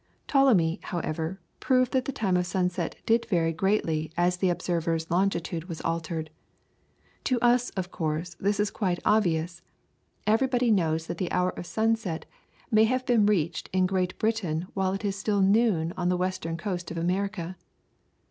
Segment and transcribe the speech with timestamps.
[0.27, 5.65] Ptolemy, however, proved that the time of sunset did vary greatly as the observer's longitude
[5.69, 6.31] was altered.
[7.25, 9.61] To us, of course, this is quite obvious;
[10.25, 12.25] everybody knows that the hour of sunset
[12.71, 16.57] may have been reached in Great Britain while it is still noon on the western
[16.57, 17.55] coast of America.